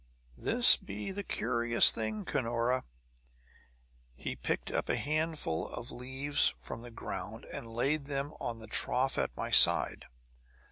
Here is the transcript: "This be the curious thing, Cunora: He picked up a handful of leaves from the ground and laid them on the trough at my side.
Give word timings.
"This 0.39 0.77
be 0.77 1.11
the 1.11 1.21
curious 1.21 1.91
thing, 1.91 2.25
Cunora: 2.25 2.85
He 4.15 4.35
picked 4.35 4.71
up 4.71 4.89
a 4.89 4.95
handful 4.95 5.67
of 5.69 5.91
leaves 5.91 6.55
from 6.57 6.81
the 6.81 6.89
ground 6.89 7.45
and 7.45 7.67
laid 7.69 8.05
them 8.05 8.33
on 8.39 8.57
the 8.57 8.65
trough 8.65 9.19
at 9.19 9.37
my 9.37 9.51
side. 9.51 10.05